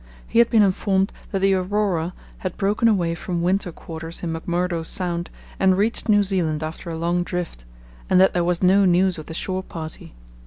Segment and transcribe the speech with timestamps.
[0.27, 4.83] He had been informed that the Aurora had broken away from winter quarters in McMurdo
[4.83, 7.65] Sound and reached New Zealand after a long drift,
[8.09, 10.15] and that there was no news of the shore party.